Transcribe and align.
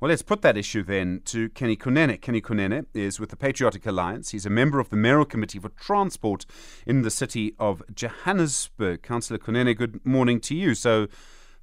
Well, 0.00 0.08
let's 0.08 0.22
put 0.22 0.40
that 0.40 0.56
issue 0.56 0.82
then 0.82 1.20
to 1.26 1.50
Kenny 1.50 1.76
Kunene. 1.76 2.18
Kenny 2.22 2.40
Kunene 2.40 2.86
is 2.94 3.20
with 3.20 3.28
the 3.28 3.36
Patriotic 3.36 3.84
Alliance. 3.84 4.30
He's 4.30 4.46
a 4.46 4.50
member 4.50 4.80
of 4.80 4.88
the 4.88 4.96
Mayoral 4.96 5.26
Committee 5.26 5.58
for 5.58 5.68
Transport 5.68 6.46
in 6.86 7.02
the 7.02 7.10
city 7.10 7.54
of 7.58 7.82
Johannesburg. 7.94 9.02
Councillor 9.02 9.38
Kunene, 9.38 9.76
good 9.76 10.00
morning 10.06 10.40
to 10.40 10.54
you. 10.54 10.74
So, 10.74 11.06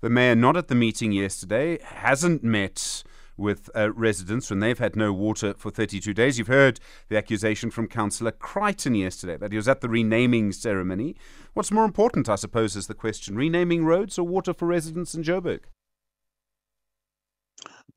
the 0.01 0.11
mayor 0.11 0.35
not 0.35 0.55
at 0.55 0.67
the 0.67 0.75
meeting 0.75 1.13
yesterday, 1.13 1.79
hasn't 1.81 2.43
met 2.43 3.01
with 3.37 3.71
uh, 3.75 3.91
residents 3.93 4.51
when 4.51 4.59
they've 4.59 4.77
had 4.77 4.95
no 4.95 5.11
water 5.11 5.55
for 5.57 5.71
32 5.71 6.13
days. 6.13 6.37
You've 6.37 6.45
heard 6.45 6.79
the 7.09 7.17
accusation 7.17 7.71
from 7.71 7.87
Councillor 7.87 8.29
Crichton 8.29 8.93
yesterday 8.93 9.37
that 9.37 9.51
he 9.51 9.57
was 9.57 9.67
at 9.67 9.81
the 9.81 9.89
renaming 9.89 10.51
ceremony. 10.51 11.15
What's 11.55 11.71
more 11.71 11.85
important, 11.85 12.29
I 12.29 12.35
suppose, 12.35 12.75
is 12.75 12.85
the 12.85 12.93
question 12.93 13.35
renaming 13.35 13.83
roads 13.83 14.19
or 14.19 14.27
water 14.27 14.53
for 14.53 14.67
residents 14.67 15.15
in 15.15 15.23
Joburg? 15.23 15.61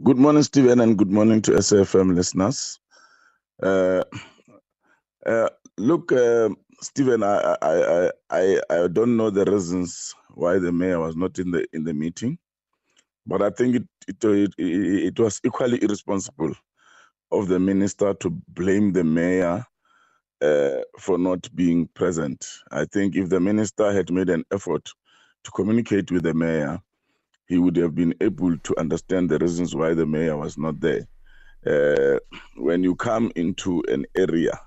Good 0.04 0.18
morning, 0.18 0.44
Stephen, 0.44 0.80
and 0.80 0.96
good 0.96 1.10
morning 1.10 1.42
to 1.42 1.52
SAFM 1.54 2.14
listeners. 2.14 2.78
Uh, 3.62 4.04
uh, 5.27 5.50
look, 5.78 6.12
uh, 6.12 6.50
Stephen, 6.82 7.22
I, 7.22 7.56
I, 7.62 8.10
I, 8.30 8.60
I 8.70 8.88
don't 8.88 9.16
know 9.16 9.30
the 9.30 9.44
reasons 9.46 10.14
why 10.34 10.58
the 10.58 10.72
mayor 10.72 11.00
was 11.00 11.16
not 11.16 11.38
in 11.38 11.52
the 11.52 11.66
in 11.72 11.84
the 11.84 11.94
meeting, 11.94 12.38
but 13.27 13.42
I 13.42 13.50
think 13.50 13.77
it 13.77 13.84
it, 14.08 14.24
it, 14.24 14.55
it 14.58 15.20
was 15.20 15.41
equally 15.44 15.82
irresponsible 15.82 16.55
of 17.32 17.48
the 17.48 17.60
minister 17.60 18.14
to 18.14 18.30
blame 18.48 18.92
the 18.92 19.05
mayor 19.05 19.64
uh, 20.42 20.82
for 21.00 21.19
not 21.19 21.48
being 21.56 21.88
present. 21.94 22.46
I 22.72 22.86
think 22.86 23.16
if 23.16 23.30
the 23.30 23.41
minister 23.41 23.92
had 23.92 24.10
made 24.12 24.30
an 24.30 24.44
effort 24.52 24.91
to 25.44 25.50
communicate 25.52 26.10
with 26.12 26.24
the 26.24 26.34
mayor, 26.34 26.80
he 27.50 27.59
would 27.59 27.74
have 27.74 27.96
been 27.96 28.14
able 28.20 28.56
to 28.59 28.78
understand 28.78 29.28
the 29.28 29.36
reasons 29.38 29.74
why 29.74 29.92
the 29.92 30.06
mayor 30.06 30.36
was 30.36 30.56
not 30.56 30.78
there. 30.80 31.04
Uh, 31.66 32.16
when 32.56 32.84
you 32.84 32.95
come 32.95 33.32
into 33.34 33.82
an 33.88 34.06
area 34.16 34.58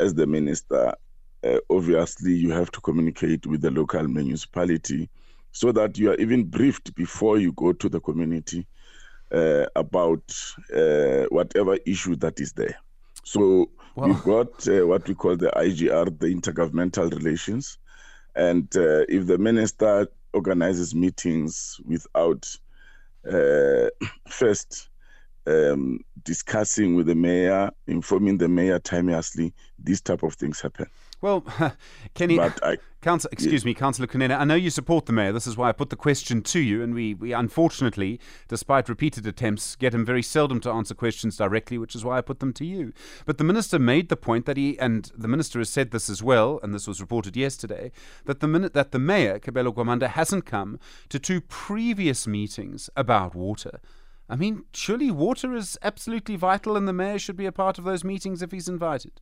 as 0.00 0.14
the 0.14 0.26
minister, 0.26 0.94
uh, 1.44 1.58
obviously 1.68 2.32
you 2.32 2.50
have 2.50 2.70
to 2.70 2.80
communicate 2.80 3.46
with 3.46 3.60
the 3.60 3.70
local 3.70 4.08
municipality 4.08 5.06
so 5.52 5.70
that 5.70 5.98
you 5.98 6.10
are 6.10 6.14
even 6.14 6.44
briefed 6.44 6.94
before 6.94 7.36
you 7.36 7.52
go 7.52 7.74
to 7.74 7.90
the 7.90 8.00
community 8.00 8.66
uh, 9.30 9.66
about 9.76 10.24
uh, 10.74 11.24
whatever 11.28 11.76
issue 11.84 12.16
that 12.16 12.40
is 12.40 12.54
there. 12.54 12.78
So 13.22 13.70
well, 13.96 14.08
we've 14.08 14.22
got 14.22 14.66
uh, 14.66 14.86
what 14.86 15.06
we 15.06 15.14
call 15.14 15.36
the 15.36 15.50
IGR, 15.54 16.18
the 16.18 16.34
intergovernmental 16.34 17.12
relations. 17.12 17.76
And 18.34 18.74
uh, 18.78 19.04
if 19.10 19.26
the 19.26 19.36
minister 19.36 20.08
organizes 20.32 20.94
meetings 20.94 21.80
without 21.84 22.46
uh, 23.30 23.88
first 24.28 24.88
um, 25.48 26.00
discussing 26.24 26.94
with 26.94 27.06
the 27.06 27.14
mayor, 27.14 27.70
informing 27.86 28.38
the 28.38 28.48
mayor 28.48 28.78
timeously, 28.78 29.52
these 29.78 30.00
type 30.00 30.22
of 30.22 30.34
things 30.34 30.60
happen. 30.60 30.86
Well, 31.20 31.44
Kenny, 32.14 32.38
I, 32.38 32.76
Council, 33.00 33.30
excuse 33.32 33.64
yeah. 33.64 33.68
me, 33.68 33.74
Councillor 33.74 34.06
Kunene, 34.06 34.36
I 34.38 34.44
know 34.44 34.54
you 34.54 34.70
support 34.70 35.06
the 35.06 35.12
mayor. 35.12 35.32
This 35.32 35.46
is 35.46 35.56
why 35.56 35.68
I 35.68 35.72
put 35.72 35.90
the 35.90 35.96
question 35.96 36.42
to 36.42 36.60
you. 36.60 36.82
And 36.82 36.94
we, 36.94 37.14
we 37.14 37.32
unfortunately, 37.32 38.20
despite 38.48 38.88
repeated 38.88 39.26
attempts, 39.26 39.74
get 39.74 39.94
him 39.94 40.04
very 40.04 40.22
seldom 40.22 40.60
to 40.60 40.70
answer 40.70 40.94
questions 40.94 41.36
directly, 41.36 41.78
which 41.78 41.94
is 41.94 42.04
why 42.04 42.18
I 42.18 42.20
put 42.20 42.40
them 42.40 42.52
to 42.54 42.64
you. 42.64 42.92
But 43.24 43.38
the 43.38 43.44
minister 43.44 43.78
made 43.78 44.08
the 44.08 44.16
point 44.16 44.46
that 44.46 44.56
he, 44.56 44.78
and 44.78 45.10
the 45.16 45.28
minister 45.28 45.58
has 45.58 45.70
said 45.70 45.90
this 45.90 46.10
as 46.10 46.22
well, 46.22 46.60
and 46.62 46.74
this 46.74 46.86
was 46.86 47.00
reported 47.00 47.36
yesterday, 47.36 47.90
that 48.26 48.40
the 48.40 48.48
minute 48.48 48.74
that 48.74 48.92
the 48.92 48.98
mayor, 48.98 49.38
Kabelo 49.38 49.74
Gwamanda, 49.74 50.08
hasn't 50.08 50.46
come 50.46 50.78
to 51.08 51.18
two 51.18 51.40
previous 51.40 52.26
meetings 52.26 52.90
about 52.96 53.34
water. 53.34 53.80
I 54.28 54.36
mean, 54.36 54.64
surely 54.74 55.10
water 55.10 55.54
is 55.54 55.78
absolutely 55.82 56.36
vital, 56.36 56.76
and 56.76 56.86
the 56.86 56.92
mayor 56.92 57.18
should 57.18 57.36
be 57.36 57.46
a 57.46 57.52
part 57.52 57.78
of 57.78 57.84
those 57.84 58.04
meetings 58.04 58.42
if 58.42 58.50
he's 58.52 58.68
invited 58.68 59.12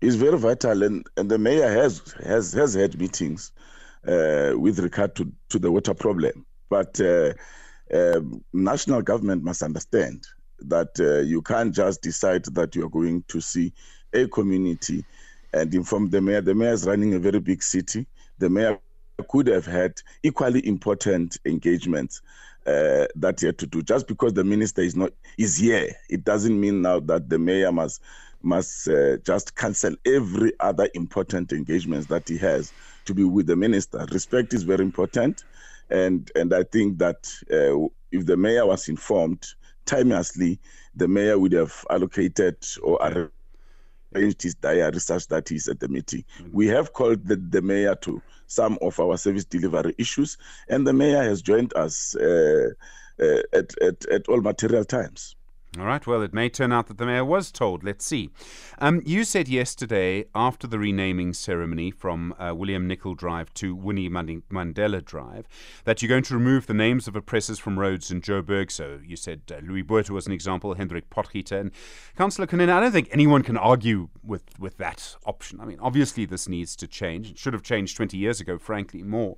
It's 0.00 0.14
very 0.14 0.38
vital, 0.38 0.82
and, 0.82 1.06
and 1.16 1.30
the 1.30 1.38
mayor 1.38 1.68
has 1.68 2.00
has 2.24 2.52
has 2.52 2.74
had 2.74 2.98
meetings 2.98 3.52
uh, 4.06 4.52
with 4.56 4.78
regard 4.78 5.14
to, 5.16 5.30
to 5.48 5.58
the 5.58 5.70
water 5.70 5.94
problem. 5.94 6.46
But 6.68 7.00
uh, 7.00 7.32
uh, 7.92 8.20
national 8.52 9.02
government 9.02 9.42
must 9.42 9.62
understand 9.62 10.26
that 10.60 11.00
uh, 11.00 11.20
you 11.20 11.42
can't 11.42 11.74
just 11.74 12.02
decide 12.02 12.44
that 12.44 12.76
you 12.76 12.84
are 12.84 12.90
going 12.90 13.24
to 13.28 13.40
see 13.40 13.72
a 14.12 14.28
community 14.28 15.04
and 15.52 15.74
inform 15.74 16.10
the 16.10 16.20
mayor. 16.20 16.40
The 16.40 16.54
mayor 16.54 16.72
is 16.72 16.86
running 16.86 17.14
a 17.14 17.18
very 17.18 17.40
big 17.40 17.62
city. 17.62 18.06
The 18.38 18.48
mayor 18.48 18.78
could 19.22 19.46
have 19.46 19.66
had 19.66 20.00
equally 20.22 20.66
important 20.66 21.38
engagements 21.44 22.22
uh, 22.66 23.06
that 23.16 23.40
he 23.40 23.46
had 23.46 23.58
to 23.58 23.66
do. 23.66 23.82
Just 23.82 24.06
because 24.06 24.34
the 24.34 24.44
minister 24.44 24.82
is 24.82 24.96
not 24.96 25.12
is 25.38 25.56
here, 25.56 25.94
it 26.08 26.24
doesn't 26.24 26.58
mean 26.58 26.82
now 26.82 27.00
that 27.00 27.28
the 27.28 27.38
mayor 27.38 27.72
must 27.72 28.02
must 28.42 28.88
uh, 28.88 29.18
just 29.18 29.54
cancel 29.54 29.94
every 30.06 30.52
other 30.60 30.88
important 30.94 31.52
engagements 31.52 32.06
that 32.06 32.28
he 32.28 32.38
has 32.38 32.72
to 33.04 33.14
be 33.14 33.24
with 33.24 33.46
the 33.46 33.56
minister. 33.56 34.06
Respect 34.12 34.54
is 34.54 34.62
very 34.62 34.82
important, 34.84 35.44
and 35.90 36.30
and 36.34 36.52
I 36.52 36.62
think 36.64 36.98
that 36.98 37.30
uh, 37.52 37.88
if 38.12 38.26
the 38.26 38.36
mayor 38.36 38.66
was 38.66 38.88
informed 38.88 39.46
timelessly, 39.86 40.58
the 40.94 41.08
mayor 41.08 41.38
would 41.38 41.52
have 41.52 41.84
allocated 41.90 42.56
or 42.82 43.30
arranged 44.14 44.42
his 44.42 44.54
diary 44.54 45.00
such 45.00 45.28
that 45.28 45.48
he's 45.48 45.68
at 45.68 45.80
the 45.80 45.88
meeting. 45.88 46.24
Mm-hmm. 46.38 46.52
We 46.52 46.66
have 46.68 46.92
called 46.92 47.26
the, 47.26 47.36
the 47.36 47.62
mayor 47.62 47.94
to 47.96 48.22
some 48.50 48.78
of 48.82 48.98
our 48.98 49.16
service 49.16 49.44
delivery 49.44 49.94
issues, 49.96 50.36
and 50.68 50.86
the 50.86 50.92
mayor 50.92 51.22
has 51.22 51.40
joined 51.40 51.72
us 51.74 52.14
uh, 52.16 52.70
uh 53.20 53.42
at, 53.52 53.78
at, 53.80 54.06
at 54.06 54.28
all 54.28 54.40
material 54.40 54.84
times. 54.84 55.36
All 55.78 55.86
right, 55.86 56.04
well, 56.04 56.20
it 56.20 56.34
may 56.34 56.48
turn 56.48 56.72
out 56.72 56.88
that 56.88 56.98
the 56.98 57.06
mayor 57.06 57.24
was 57.24 57.52
told. 57.52 57.84
Let's 57.84 58.04
see. 58.04 58.30
Um, 58.80 59.02
you 59.04 59.22
said 59.22 59.46
yesterday, 59.46 60.24
after 60.34 60.66
the 60.66 60.80
renaming 60.80 61.32
ceremony 61.32 61.92
from 61.92 62.34
uh, 62.40 62.52
William 62.56 62.88
Nicol 62.88 63.14
Drive 63.14 63.54
to 63.54 63.76
Winnie 63.76 64.10
Mandela 64.10 65.04
Drive, 65.04 65.46
that 65.84 66.02
you're 66.02 66.08
going 66.08 66.24
to 66.24 66.34
remove 66.34 66.66
the 66.66 66.74
names 66.74 67.06
of 67.06 67.14
oppressors 67.14 67.60
from 67.60 67.78
roads 67.78 68.10
in 68.10 68.20
Joburg. 68.20 68.72
So 68.72 68.98
you 69.06 69.14
said 69.14 69.42
uh, 69.48 69.60
Louis 69.62 69.82
Botha 69.82 70.12
was 70.12 70.26
an 70.26 70.32
example, 70.32 70.74
Hendrik 70.74 71.08
Potgieter. 71.08 71.60
And 71.60 71.70
Councillor 72.16 72.48
Kunene, 72.48 72.72
I 72.72 72.80
don't 72.80 72.90
think 72.90 73.08
anyone 73.12 73.44
can 73.44 73.56
argue 73.56 74.08
with, 74.24 74.58
with 74.58 74.76
that 74.78 75.14
option. 75.24 75.60
I 75.60 75.66
mean, 75.66 75.78
obviously, 75.80 76.24
this 76.24 76.48
needs 76.48 76.74
to 76.76 76.88
change. 76.88 77.30
It 77.30 77.38
should 77.38 77.52
have 77.52 77.62
changed 77.62 77.96
20 77.96 78.16
years 78.16 78.40
ago, 78.40 78.58
frankly, 78.58 79.04
more. 79.04 79.36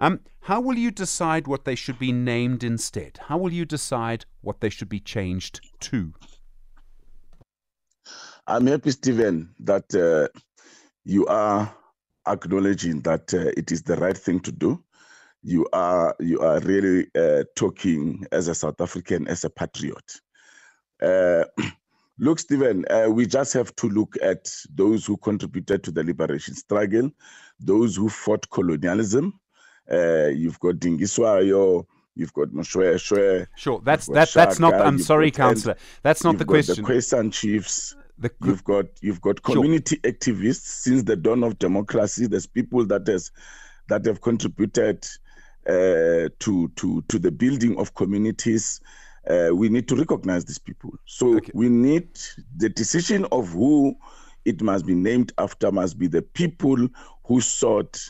Um, 0.00 0.20
how 0.42 0.60
will 0.60 0.76
you 0.76 0.90
decide 0.90 1.46
what 1.46 1.64
they 1.64 1.74
should 1.74 1.98
be 1.98 2.10
named 2.10 2.64
instead? 2.64 3.20
How 3.26 3.38
will 3.38 3.52
you 3.52 3.64
decide 3.64 4.24
what 4.40 4.60
they 4.60 4.70
should 4.70 4.88
be 4.88 5.00
changed 5.00 5.60
to? 5.80 6.12
I'm 8.46 8.66
happy, 8.66 8.90
Stephen, 8.90 9.54
that 9.60 9.94
uh, 9.94 10.28
you 11.04 11.26
are 11.26 11.74
acknowledging 12.26 13.00
that 13.02 13.32
uh, 13.34 13.52
it 13.56 13.70
is 13.72 13.82
the 13.82 13.96
right 13.96 14.16
thing 14.16 14.40
to 14.40 14.52
do. 14.52 14.82
You 15.42 15.66
are 15.72 16.16
you 16.18 16.40
are 16.40 16.58
really 16.60 17.06
uh, 17.14 17.44
talking 17.54 18.26
as 18.32 18.48
a 18.48 18.54
South 18.54 18.80
African, 18.80 19.28
as 19.28 19.44
a 19.44 19.50
patriot. 19.50 20.20
Uh, 21.00 21.44
look, 22.18 22.38
Stephen, 22.38 22.84
uh, 22.90 23.08
we 23.08 23.26
just 23.26 23.52
have 23.52 23.74
to 23.76 23.88
look 23.88 24.16
at 24.22 24.50
those 24.74 25.06
who 25.06 25.16
contributed 25.18 25.84
to 25.84 25.92
the 25.92 26.02
liberation 26.02 26.54
struggle, 26.54 27.10
those 27.60 27.96
who 27.96 28.08
fought 28.08 28.48
colonialism, 28.50 29.38
uh, 29.90 30.26
you've 30.26 30.60
got 30.60 30.76
Dingiswayo, 30.76 31.86
you've 32.18 32.32
got 32.34 32.48
Moshoeshoe. 32.48 33.46
Sure, 33.56 33.80
that's 33.84 34.06
that, 34.06 34.30
that's 34.32 34.58
not. 34.58 34.74
I'm 34.74 34.98
sorry, 34.98 35.30
councillor. 35.30 35.76
That's 36.02 36.24
not 36.24 36.38
the 36.38 36.44
question. 36.44 36.76
The 36.76 36.82
Khoisan 36.82 37.32
chiefs. 37.32 37.94
The, 38.18 38.32
you've 38.44 38.64
got 38.64 38.86
you've 39.00 39.20
got 39.20 39.42
community 39.42 40.00
sure. 40.04 40.12
activists 40.12 40.66
since 40.82 41.04
the 41.04 41.14
dawn 41.14 41.44
of 41.44 41.58
democracy. 41.60 42.26
There's 42.26 42.46
people 42.46 42.84
that 42.86 43.06
has 43.06 43.30
that 43.88 44.04
have 44.06 44.20
contributed 44.20 45.06
uh, 45.68 46.28
to 46.40 46.68
to 46.74 47.02
to 47.08 47.18
the 47.18 47.30
building 47.30 47.78
of 47.78 47.94
communities. 47.94 48.80
Uh, 49.28 49.50
we 49.54 49.68
need 49.68 49.86
to 49.86 49.94
recognize 49.94 50.44
these 50.44 50.58
people. 50.58 50.94
So 51.04 51.36
okay. 51.36 51.52
we 51.54 51.68
need 51.68 52.08
the 52.56 52.70
decision 52.70 53.26
of 53.30 53.50
who 53.50 53.96
it 54.44 54.62
must 54.62 54.86
be 54.86 54.94
named 54.94 55.32
after 55.38 55.70
must 55.70 55.98
be 55.98 56.06
the 56.06 56.22
people 56.22 56.88
who 57.24 57.40
sought 57.40 58.00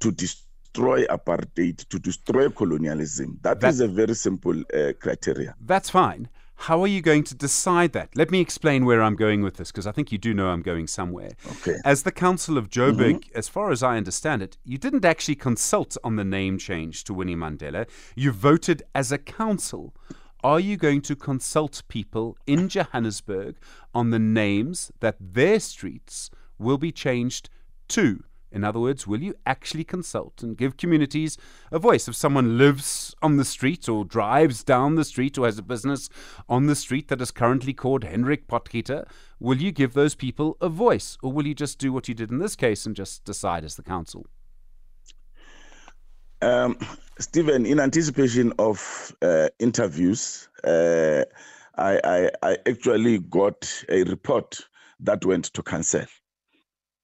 to 0.00 0.12
destroy 0.12 0.47
destroy 0.72 1.06
apartheid, 1.06 1.86
to 1.88 1.98
destroy 1.98 2.48
colonialism. 2.50 3.38
that, 3.42 3.60
that 3.60 3.70
is 3.70 3.80
a 3.80 3.88
very 3.88 4.14
simple 4.14 4.62
uh, 4.74 4.92
criteria. 5.00 5.54
That's 5.60 5.90
fine. 5.90 6.28
How 6.62 6.82
are 6.82 6.88
you 6.88 7.00
going 7.00 7.22
to 7.24 7.36
decide 7.36 7.92
that? 7.92 8.16
Let 8.16 8.32
me 8.32 8.40
explain 8.40 8.84
where 8.84 9.00
I'm 9.00 9.14
going 9.14 9.42
with 9.42 9.56
this 9.56 9.70
because 9.70 9.86
I 9.86 9.92
think 9.92 10.10
you 10.10 10.18
do 10.18 10.34
know 10.34 10.48
I'm 10.48 10.62
going 10.62 10.88
somewhere. 10.88 11.30
Okay. 11.52 11.76
As 11.84 12.02
the 12.02 12.10
Council 12.10 12.58
of 12.58 12.68
Joburg, 12.68 13.20
mm-hmm. 13.20 13.38
as 13.38 13.48
far 13.48 13.70
as 13.70 13.82
I 13.82 13.96
understand 13.96 14.42
it, 14.42 14.58
you 14.64 14.76
didn't 14.76 15.04
actually 15.04 15.36
consult 15.36 15.96
on 16.02 16.16
the 16.16 16.24
name 16.24 16.58
change 16.58 17.04
to 17.04 17.14
Winnie 17.14 17.36
Mandela. 17.36 17.88
You 18.16 18.32
voted 18.32 18.82
as 18.92 19.12
a 19.12 19.18
council. 19.18 19.94
Are 20.42 20.58
you 20.58 20.76
going 20.76 21.00
to 21.02 21.14
consult 21.14 21.82
people 21.86 22.36
in 22.46 22.68
Johannesburg 22.68 23.56
on 23.94 24.10
the 24.10 24.18
names 24.18 24.90
that 24.98 25.16
their 25.20 25.60
streets 25.60 26.28
will 26.58 26.78
be 26.78 26.90
changed 26.90 27.50
to? 27.88 28.24
In 28.50 28.64
other 28.64 28.80
words, 28.80 29.06
will 29.06 29.22
you 29.22 29.34
actually 29.44 29.84
consult 29.84 30.42
and 30.42 30.56
give 30.56 30.76
communities 30.76 31.36
a 31.70 31.78
voice? 31.78 32.08
If 32.08 32.16
someone 32.16 32.56
lives 32.56 33.14
on 33.20 33.36
the 33.36 33.44
street 33.44 33.88
or 33.88 34.04
drives 34.04 34.64
down 34.64 34.94
the 34.94 35.04
street 35.04 35.36
or 35.36 35.46
has 35.46 35.58
a 35.58 35.62
business 35.62 36.08
on 36.48 36.66
the 36.66 36.74
street 36.74 37.08
that 37.08 37.20
is 37.20 37.30
currently 37.30 37.74
called 37.74 38.04
Hendrik 38.04 38.48
Potgieter, 38.48 39.06
will 39.38 39.58
you 39.58 39.70
give 39.70 39.92
those 39.92 40.14
people 40.14 40.56
a 40.60 40.68
voice? 40.68 41.18
Or 41.22 41.32
will 41.32 41.46
you 41.46 41.54
just 41.54 41.78
do 41.78 41.92
what 41.92 42.08
you 42.08 42.14
did 42.14 42.30
in 42.30 42.38
this 42.38 42.56
case 42.56 42.86
and 42.86 42.96
just 42.96 43.24
decide 43.24 43.64
as 43.64 43.76
the 43.76 43.82
council? 43.82 44.26
Um, 46.40 46.78
Stephen, 47.18 47.66
in 47.66 47.80
anticipation 47.80 48.52
of 48.58 49.12
uh, 49.22 49.48
interviews, 49.58 50.48
uh, 50.64 51.24
I, 51.76 52.00
I, 52.04 52.30
I 52.42 52.56
actually 52.66 53.18
got 53.18 53.84
a 53.88 54.04
report 54.04 54.58
that 55.00 55.24
went 55.24 55.46
to 55.46 55.62
council. 55.62 56.06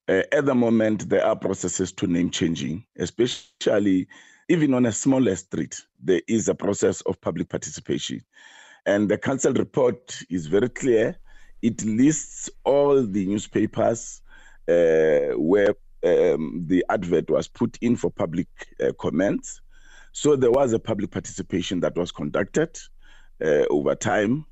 Uh, 0.06 0.22
at 0.32 0.44
the 0.44 0.54
moment, 0.54 1.08
there 1.08 1.24
are 1.24 1.36
processes 1.36 1.92
to 1.92 2.06
name 2.06 2.30
changing, 2.30 2.84
especially 2.98 4.06
even 4.48 4.74
on 4.74 4.84
a 4.86 4.92
smaller 4.92 5.34
street. 5.34 5.80
There 6.02 6.20
is 6.28 6.48
a 6.48 6.54
process 6.54 7.00
of 7.02 7.20
public 7.20 7.48
participation. 7.48 8.22
And 8.84 9.08
the 9.08 9.16
council 9.16 9.54
report 9.54 10.18
is 10.28 10.46
very 10.46 10.68
clear. 10.68 11.16
It 11.62 11.82
lists 11.84 12.50
all 12.64 13.02
the 13.06 13.26
newspapers 13.26 14.20
uh, 14.68 15.36
where 15.38 15.74
um, 16.04 16.64
the 16.66 16.84
advert 16.90 17.30
was 17.30 17.48
put 17.48 17.78
in 17.80 17.96
for 17.96 18.10
public 18.10 18.48
uh, 18.82 18.92
comments. 19.00 19.62
So 20.12 20.36
there 20.36 20.50
was 20.50 20.74
a 20.74 20.78
public 20.78 21.10
participation 21.10 21.80
that 21.80 21.96
was 21.96 22.12
conducted 22.12 22.78
uh, 23.42 23.64
over 23.70 23.94
time. 23.94 24.44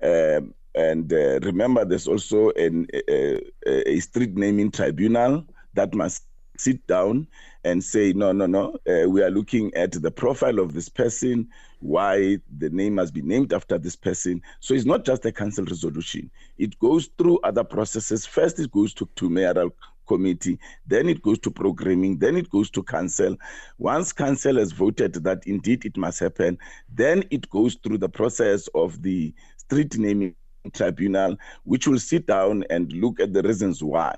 Um, 0.00 0.54
and 0.74 1.12
uh, 1.12 1.38
remember, 1.40 1.84
there's 1.84 2.08
also 2.08 2.50
an, 2.52 2.86
a, 3.08 3.40
a, 3.66 4.00
street 4.00 4.36
naming 4.36 4.70
tribunal 4.70 5.44
that 5.74 5.94
must 5.94 6.24
sit 6.56 6.84
down 6.86 7.26
and 7.64 7.82
say, 7.82 8.12
no, 8.12 8.32
no, 8.32 8.46
no, 8.46 8.76
uh, 8.88 9.08
we 9.08 9.22
are 9.22 9.30
looking 9.30 9.72
at 9.74 9.92
the 9.92 10.10
profile 10.10 10.58
of 10.58 10.74
this 10.74 10.88
person, 10.88 11.48
why 11.80 12.38
the 12.58 12.70
name 12.70 12.96
must 12.96 13.14
be 13.14 13.22
named 13.22 13.52
after 13.52 13.78
this 13.78 13.96
person. 13.96 14.42
So 14.60 14.74
it's 14.74 14.84
not 14.84 15.04
just 15.04 15.24
a 15.24 15.32
council 15.32 15.64
resolution, 15.64 16.30
it 16.58 16.78
goes 16.78 17.08
through 17.18 17.40
other 17.44 17.64
processes. 17.64 18.26
First, 18.26 18.58
it 18.58 18.70
goes 18.72 18.92
to, 18.94 19.08
to 19.16 19.30
mayoral 19.30 19.70
committee, 20.06 20.58
then 20.86 21.08
it 21.08 21.22
goes 21.22 21.38
to 21.40 21.50
programming, 21.50 22.18
then 22.18 22.36
it 22.36 22.50
goes 22.50 22.68
to 22.70 22.82
council. 22.82 23.36
Once 23.78 24.12
council 24.12 24.56
has 24.56 24.72
voted 24.72 25.14
that 25.14 25.46
indeed 25.46 25.84
it 25.84 25.96
must 25.96 26.20
happen, 26.20 26.58
then 26.92 27.24
it 27.30 27.48
goes 27.48 27.76
through 27.76 27.98
the 27.98 28.08
process 28.08 28.68
of 28.74 29.00
the 29.02 29.32
street 29.56 29.96
naming 29.96 30.34
tribunal, 30.72 31.36
which 31.64 31.86
will 31.86 31.98
sit 31.98 32.26
down 32.26 32.64
and 32.70 32.92
look 32.92 33.20
at 33.20 33.32
the 33.32 33.42
reasons 33.42 33.82
why. 33.82 34.14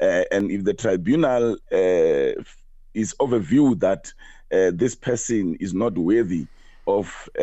Uh, 0.00 0.24
and 0.32 0.50
if 0.50 0.64
the 0.64 0.74
tribunal 0.74 1.56
uh, 1.72 2.42
is 2.94 3.12
of 3.20 3.32
a 3.32 3.38
view 3.38 3.74
that 3.76 4.12
uh, 4.52 4.70
this 4.74 4.94
person 4.94 5.54
is 5.60 5.74
not 5.74 5.96
worthy 5.96 6.46
of 6.86 7.28
uh, 7.38 7.42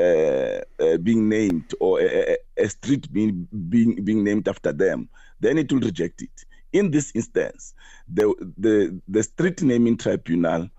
uh, 0.79 0.97
being 1.03 1.29
named 1.29 1.73
or 1.79 2.01
a, 2.01 2.37
a, 2.57 2.67
street 2.67 3.11
being, 3.13 3.47
being, 3.69 4.03
being 4.03 4.23
named 4.23 4.47
after 4.47 4.73
them, 4.73 5.07
then 5.39 5.57
it 5.57 5.71
will 5.71 5.79
reject 5.79 6.21
it. 6.21 6.45
In 6.73 6.91
this 6.91 7.11
instance, 7.15 7.73
the, 8.11 8.33
the, 8.57 8.99
the 9.07 9.23
street 9.23 9.61
naming 9.61 9.97
tribunal, 9.97 10.69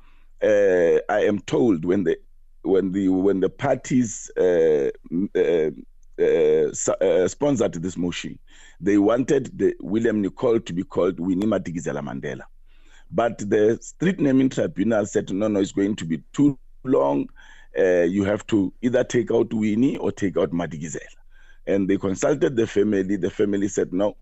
uh, 0.42 0.98
I 1.08 1.20
am 1.24 1.38
told 1.40 1.84
when 1.84 2.04
the 2.04 2.18
when 2.62 2.92
the 2.92 3.08
when 3.08 3.40
the 3.40 3.48
parties 3.48 4.30
uh, 6.18 7.04
uh, 7.04 7.28
sponsored 7.28 7.74
this 7.74 7.96
motion. 7.96 8.38
They 8.80 8.98
wanted 8.98 9.56
the 9.58 9.74
William 9.80 10.20
Nicol 10.22 10.60
to 10.60 10.72
be 10.72 10.84
called 10.84 11.18
Winnie 11.20 11.46
Madikizela 11.46 12.02
Mandela. 12.02 12.42
But 13.10 13.38
the 13.38 13.78
street 13.80 14.20
naming 14.20 14.50
tribunal 14.50 15.06
said, 15.06 15.32
no, 15.32 15.48
no, 15.48 15.60
it's 15.60 15.72
going 15.72 15.96
to 15.96 16.04
be 16.04 16.22
too 16.32 16.58
long. 16.84 17.28
Uh, 17.78 18.02
you 18.02 18.24
have 18.24 18.46
to 18.48 18.72
either 18.82 19.04
take 19.04 19.30
out 19.30 19.52
Winnie 19.52 19.96
or 19.96 20.12
take 20.12 20.36
out 20.36 20.50
Madikizela. 20.50 21.00
And 21.66 21.88
they 21.88 21.96
consulted 21.96 22.56
the 22.56 22.66
family. 22.66 23.16
The 23.16 23.30
family 23.30 23.68
said, 23.68 23.92
no, 23.92 24.16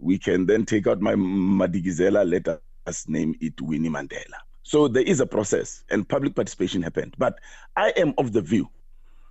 we 0.00 0.18
can 0.18 0.46
then 0.46 0.64
take 0.64 0.86
out 0.86 1.00
my 1.00 1.14
Madikizela, 1.14 2.28
let 2.28 2.60
us 2.86 3.08
name 3.08 3.34
it 3.40 3.60
Winnie 3.60 3.90
Mandela. 3.90 4.38
So 4.62 4.88
there 4.88 5.02
is 5.02 5.20
a 5.20 5.26
process 5.26 5.84
and 5.90 6.08
public 6.08 6.34
participation 6.34 6.82
happened. 6.82 7.14
But 7.18 7.38
I 7.76 7.90
am 7.96 8.14
of 8.18 8.32
the 8.32 8.40
view 8.40 8.68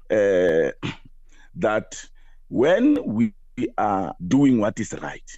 uh, 0.09 0.71
that 1.55 2.01
when 2.47 2.97
we 3.05 3.33
are 3.77 4.13
doing 4.27 4.59
what 4.59 4.79
is 4.79 4.93
right, 5.01 5.29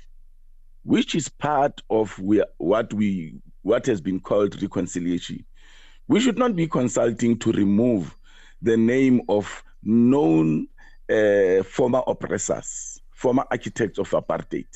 which 0.83 1.15
is 1.15 1.29
part 1.29 1.81
of 1.89 2.17
we, 2.19 2.43
what 2.57 2.93
we 2.93 3.35
what 3.63 3.85
has 3.85 4.01
been 4.01 4.19
called 4.19 4.59
reconciliation, 4.61 5.43
we 6.07 6.19
should 6.19 6.37
not 6.37 6.55
be 6.55 6.67
consulting 6.67 7.37
to 7.39 7.51
remove 7.51 8.15
the 8.61 8.77
name 8.77 9.21
of 9.29 9.63
known 9.83 10.67
uh, 11.09 11.63
former 11.63 12.01
oppressors, 12.07 13.01
former 13.11 13.45
architects 13.51 13.99
of 13.99 14.09
apartheid. 14.11 14.67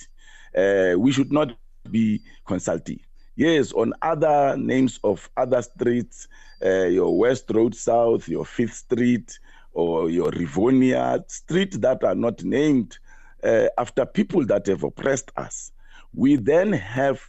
Uh, 0.55 0.97
we 0.99 1.11
should 1.11 1.31
not 1.31 1.55
be 1.89 2.21
consulting. 2.45 2.99
Yes, 3.35 3.73
on 3.73 3.93
other 4.01 4.55
names 4.57 4.99
of 5.03 5.29
other 5.35 5.61
streets, 5.61 6.27
uh, 6.63 6.85
your 6.85 7.17
West 7.17 7.45
Road 7.53 7.75
South, 7.75 8.29
your 8.29 8.45
Fifth 8.45 8.75
Street, 8.75 9.37
or 9.75 10.09
your 10.09 10.31
Rivonia, 10.31 11.29
streets 11.29 11.77
that 11.77 12.03
are 12.03 12.15
not 12.15 12.43
named 12.43 12.97
uh, 13.43 13.67
after 13.77 14.05
people 14.05 14.45
that 14.45 14.65
have 14.67 14.83
oppressed 14.83 15.31
us. 15.35 15.71
We 16.13 16.37
then 16.37 16.71
have 16.73 17.21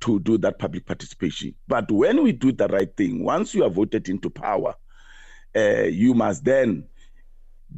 to 0.00 0.20
do 0.20 0.38
that 0.38 0.58
public 0.58 0.86
participation. 0.86 1.54
But 1.68 1.90
when 1.90 2.22
we 2.22 2.32
do 2.32 2.52
the 2.52 2.68
right 2.68 2.96
thing, 2.96 3.24
once 3.24 3.54
you 3.54 3.64
are 3.64 3.70
voted 3.70 4.08
into 4.08 4.30
power, 4.30 4.74
uh, 5.54 5.82
you 5.82 6.14
must 6.14 6.44
then 6.44 6.84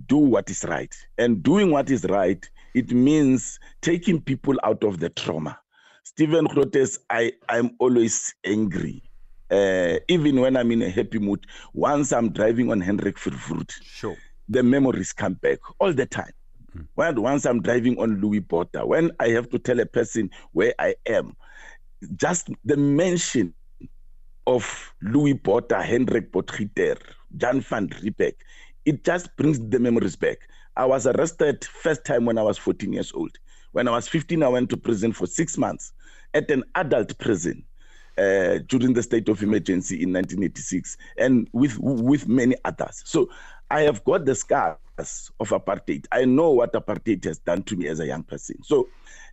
do 0.07 0.19
what 0.19 0.51
is 0.51 0.65
right. 0.65 0.95
And 1.19 1.43
doing 1.43 1.71
what 1.71 1.91
is 1.91 2.05
right, 2.05 2.49
it 2.75 2.93
means 2.93 3.59
taking 3.81 4.21
people 4.21 4.59
out 4.63 4.85
of 4.85 5.01
the 5.01 5.09
trauma. 5.09 5.59
Stephen 6.05 6.47
Grootes, 6.47 6.99
I, 7.11 7.33
I'm 7.49 7.71
always 7.79 8.35
angry 8.45 9.03
uh, 9.53 9.99
even 10.09 10.41
when 10.41 10.57
I'm 10.57 10.71
in 10.73 10.83
a 10.83 10.89
happy 10.91 11.19
mood, 11.19 11.47
once 11.75 12.13
I'm 12.13 12.31
driving 12.31 12.71
on 12.71 12.81
Hendrik 12.81 13.17
Verwoerd, 13.17 13.71
sure. 13.83 14.17
the 14.49 14.63
memories 14.63 15.13
come 15.13 15.35
back 15.35 15.59
all 15.79 15.93
the 15.93 16.07
time. 16.07 16.33
Mm. 16.77 16.87
When 16.95 17.21
once 17.21 17.45
I'm 17.45 17.61
driving 17.61 17.99
on 17.99 18.21
Louis 18.21 18.41
Botha, 18.41 18.87
when 18.87 19.13
I 19.21 19.29
have 19.29 19.51
to 19.51 19.59
tell 19.59 19.79
a 19.81 19.87
person 19.87 20.31
where 20.53 20.75
I 20.79 20.95
am, 21.07 21.37
just 22.17 22.49
the 22.65 22.77
mention 22.77 23.53
of 24.47 24.95
Louis 25.03 25.35
Botha, 25.35 25.83
Hendrik 25.83 26.33
Potgieter, 26.33 26.97
Jan 27.37 27.61
van 27.61 27.89
Riebeeck, 27.89 28.35
it 28.85 29.05
just 29.05 29.37
brings 29.37 29.61
the 29.61 29.79
memories 29.79 30.17
back. 30.17 30.39
I 30.77 30.87
was 30.87 31.07
arrested 31.07 31.65
first 31.65 32.05
time 32.05 32.25
when 32.25 32.39
I 32.39 32.43
was 32.43 32.57
14 32.57 32.93
years 32.93 33.13
old. 33.13 33.37
When 33.73 33.87
I 33.87 33.93
was 33.93 34.09
15, 34.09 34.43
I 34.43 34.49
went 34.49 34.71
to 34.71 34.77
prison 34.77 35.13
for 35.13 35.27
six 35.27 35.59
months 35.59 35.93
at 36.35 36.51
an 36.51 36.65
adult 36.75 37.17
prison 37.19 37.65
uh, 38.19 38.59
during 38.67 38.93
the 38.93 39.03
state 39.03 39.29
of 39.29 39.43
emergency 39.43 40.03
in 40.03 40.13
1986, 40.13 40.97
and 41.19 41.49
with 41.53 41.79
with 41.79 42.29
many 42.29 42.57
others. 42.65 43.03
So 43.05 43.29
I 43.71 43.83
have 43.83 44.05
got 44.05 44.25
the 44.25 44.35
scars 44.35 44.77
of 45.41 45.49
apartheid. 45.49 46.07
I 46.13 46.25
know 46.25 46.51
what 46.51 46.73
apartheid 46.75 47.25
has 47.25 47.39
done 47.39 47.63
to 47.65 47.77
me 47.77 47.89
as 47.89 48.01
a 48.01 48.07
young 48.07 48.23
person. 48.23 48.63
So 48.63 48.89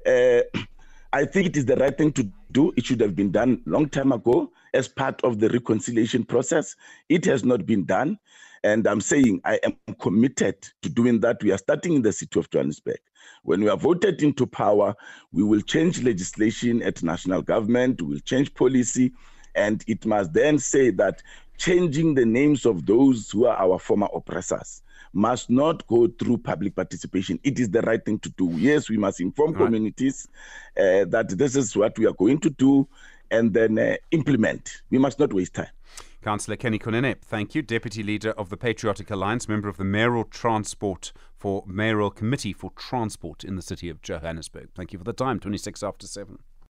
uh, 0.06 0.42
I 1.14 1.26
think 1.26 1.48
it 1.48 1.58
is 1.58 1.66
the 1.66 1.76
right 1.76 1.98
thing 1.98 2.12
to 2.14 2.32
do. 2.52 2.72
It 2.78 2.86
should 2.86 3.02
have 3.02 3.16
been 3.16 3.32
done 3.32 3.62
long 3.66 3.90
time 3.90 4.12
ago 4.12 4.52
as 4.74 4.88
part 4.88 5.22
of 5.24 5.40
the 5.40 5.50
reconciliation 5.50 6.24
process. 6.24 6.76
It 7.10 7.26
has 7.26 7.44
not 7.44 7.66
been 7.66 7.84
done. 7.86 8.20
And 8.64 8.88
I'm 8.88 9.02
saying 9.02 9.42
I 9.46 9.60
am 9.64 9.78
committed 10.00 10.62
to 10.82 10.90
doing 10.90 11.20
that. 11.22 11.42
We 11.42 11.52
are 11.52 11.58
starting 11.58 11.94
in 11.94 12.02
the 12.02 12.12
city 12.12 12.40
of 12.40 12.50
Johannesburg. 12.50 13.00
When 13.44 13.62
we 13.62 13.70
are 13.70 13.78
voted 13.78 14.22
into 14.22 14.46
power, 14.46 14.96
we 15.32 15.44
will 15.44 15.62
change 15.62 16.04
legislation 16.04 16.82
at 16.82 17.04
national 17.04 17.42
government, 17.42 18.02
we 18.02 18.16
will 18.16 18.20
change 18.20 18.54
policy, 18.54 19.14
and 19.56 19.84
it 19.88 20.06
must 20.06 20.34
then 20.34 20.60
say 20.60 20.90
that 20.92 21.22
changing 21.58 22.16
the 22.16 22.26
names 22.26 22.66
of 22.66 22.86
those 22.86 23.30
who 23.30 23.46
are 23.46 23.58
our 23.58 23.80
former 23.80 24.08
oppressors 24.14 24.82
must 25.14 25.50
not 25.50 25.86
go 25.88 26.08
through 26.08 26.38
public 26.38 26.76
participation. 26.76 27.40
It 27.44 27.60
is 27.60 27.70
the 27.70 27.82
right 27.82 28.04
thing 28.04 28.20
to 28.20 28.30
do. 28.32 28.52
Yes, 28.52 28.90
we 28.90 28.98
must 28.98 29.20
inform 29.20 29.54
right. 29.54 29.66
communities 29.66 30.28
uh, 30.78 31.06
that 31.06 31.30
this 31.30 31.56
is 31.56 31.76
what 31.76 31.98
we 31.98 32.06
are 32.06 32.14
going 32.14 32.40
to 32.40 32.50
do 32.50 32.88
and 33.32 33.54
then 33.54 33.78
uh, 33.78 33.96
implement. 34.12 34.82
We 34.90 34.98
must 34.98 35.20
not 35.20 35.34
waste 35.34 35.56
time. 35.56 35.68
Councillor 36.22 36.58
Kenny 36.58 36.78
Kunene, 36.78 37.16
thank 37.22 37.56
you. 37.56 37.62
Deputy 37.62 38.04
Leader 38.04 38.32
of 38.32 38.50
the 38.50 38.58
Patriotic 38.58 39.10
Alliance, 39.10 39.48
member 39.48 39.70
of 39.70 39.78
the 39.78 39.86
Mayoral 39.86 40.26
Transport 40.26 41.14
for 41.38 41.64
Mayoral 41.66 42.12
Committee 42.12 42.52
for 42.52 42.72
Transport 42.72 43.46
in 43.46 43.56
the 43.56 43.62
City 43.62 43.90
of 43.90 44.02
Johannesburg. 44.02 44.70
Thank 44.76 44.92
you 44.92 45.00
for 45.00 45.06
the 45.06 45.14
time, 45.14 45.40
26 45.40 45.82
after 45.82 46.08
7. 46.08 46.40